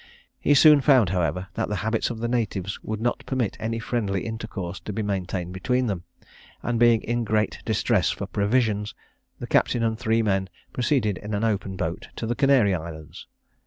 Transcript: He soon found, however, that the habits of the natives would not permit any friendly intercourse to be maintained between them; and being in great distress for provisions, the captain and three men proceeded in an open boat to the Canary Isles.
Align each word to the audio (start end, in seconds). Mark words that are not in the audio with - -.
He 0.39 0.55
soon 0.55 0.81
found, 0.81 1.09
however, 1.09 1.49
that 1.53 1.69
the 1.69 1.75
habits 1.85 2.09
of 2.09 2.17
the 2.21 2.27
natives 2.27 2.81
would 2.81 2.99
not 2.99 3.23
permit 3.27 3.55
any 3.59 3.77
friendly 3.77 4.25
intercourse 4.25 4.79
to 4.79 4.91
be 4.91 5.03
maintained 5.03 5.53
between 5.53 5.85
them; 5.85 6.05
and 6.63 6.79
being 6.79 7.03
in 7.03 7.23
great 7.23 7.59
distress 7.65 8.09
for 8.09 8.25
provisions, 8.25 8.95
the 9.37 9.45
captain 9.45 9.83
and 9.83 9.99
three 9.99 10.23
men 10.23 10.49
proceeded 10.73 11.19
in 11.19 11.35
an 11.35 11.43
open 11.43 11.75
boat 11.75 12.07
to 12.15 12.25
the 12.25 12.33
Canary 12.33 12.73
Isles. 12.73 13.27